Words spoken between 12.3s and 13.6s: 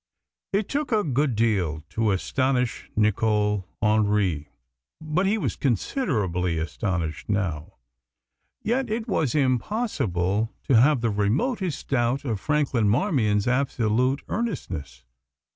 Franklin Marmion's